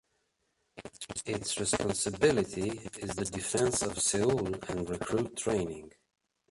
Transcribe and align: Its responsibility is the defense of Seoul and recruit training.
Its 1.27 1.59
responsibility 1.59 2.69
is 3.01 3.15
the 3.15 3.25
defense 3.25 3.83
of 3.83 3.99
Seoul 4.01 4.47
and 4.67 4.89
recruit 4.89 5.37
training. 5.37 5.91